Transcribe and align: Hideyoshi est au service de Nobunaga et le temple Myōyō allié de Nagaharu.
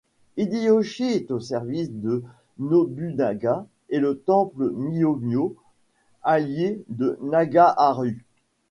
Hideyoshi 0.35 1.03
est 1.09 1.29
au 1.29 1.39
service 1.39 1.91
de 1.91 2.23
Nobunaga 2.57 3.67
et 3.89 3.99
le 3.99 4.17
temple 4.17 4.71
Myōyō 4.71 5.53
allié 6.23 6.83
de 6.89 7.19
Nagaharu. 7.21 8.25